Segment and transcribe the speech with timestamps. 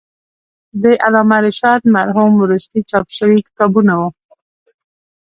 [0.81, 4.01] د علامه رشاد مرحوم وروستي چاپ شوي کتابونه و.